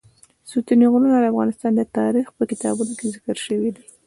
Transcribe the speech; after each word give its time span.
ستوني 0.49 0.85
غرونه 0.91 1.07
د 1.19 1.25
افغان 1.31 1.49
تاریخ 1.99 2.25
په 2.37 2.43
کتابونو 2.51 2.93
کې 2.99 3.11
ذکر 3.15 3.35
شوی 3.45 3.69
دي. 3.75 3.83